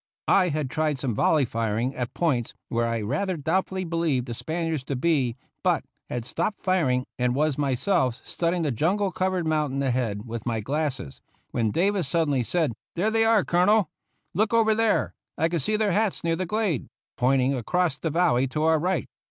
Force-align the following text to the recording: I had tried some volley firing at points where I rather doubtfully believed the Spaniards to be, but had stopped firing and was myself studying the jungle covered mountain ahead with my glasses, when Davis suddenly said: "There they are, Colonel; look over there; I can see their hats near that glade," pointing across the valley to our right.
I 0.33 0.49
had 0.49 0.71
tried 0.71 0.97
some 0.97 1.13
volley 1.13 1.45
firing 1.45 1.95
at 1.95 2.15
points 2.15 2.55
where 2.69 2.87
I 2.87 3.01
rather 3.01 3.37
doubtfully 3.37 3.83
believed 3.83 4.25
the 4.25 4.33
Spaniards 4.33 4.83
to 4.85 4.95
be, 4.95 5.37
but 5.61 5.83
had 6.09 6.25
stopped 6.25 6.59
firing 6.59 7.05
and 7.19 7.35
was 7.35 7.55
myself 7.55 8.19
studying 8.25 8.63
the 8.63 8.71
jungle 8.71 9.11
covered 9.11 9.45
mountain 9.45 9.83
ahead 9.83 10.25
with 10.25 10.43
my 10.43 10.59
glasses, 10.59 11.21
when 11.51 11.69
Davis 11.69 12.07
suddenly 12.07 12.41
said: 12.41 12.73
"There 12.95 13.11
they 13.11 13.25
are, 13.25 13.45
Colonel; 13.45 13.91
look 14.33 14.55
over 14.55 14.73
there; 14.73 15.13
I 15.37 15.49
can 15.49 15.59
see 15.59 15.75
their 15.75 15.91
hats 15.91 16.23
near 16.23 16.35
that 16.35 16.47
glade," 16.47 16.87
pointing 17.15 17.53
across 17.53 17.95
the 17.99 18.09
valley 18.09 18.47
to 18.47 18.63
our 18.63 18.79
right. 18.79 19.05